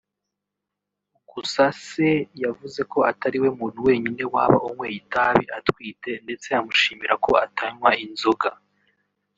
gusa 1.31 1.63
se 1.85 2.09
yavuze 2.43 2.81
ko 2.91 2.99
atari 3.11 3.37
we 3.43 3.49
muntu 3.59 3.79
wenyine 3.87 4.23
waba 4.33 4.57
unyweye 4.67 4.95
itabi 5.01 5.43
atwite 5.57 6.11
ndetse 6.25 6.47
amushimira 6.59 7.13
ko 7.25 7.31
atanywa 7.45 7.91
inzoga 8.05 8.49